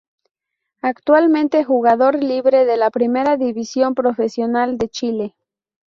Actualmente 0.81 1.63
jugador 1.63 2.15
libre 2.23 2.65
de 2.65 2.75
la 2.75 2.89
Primera 2.89 3.37
División 3.37 3.93
Profesional 3.93 4.79
de 4.79 4.89
Chile. 4.89 5.35